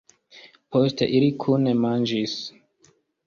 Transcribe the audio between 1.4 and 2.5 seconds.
kune manĝis.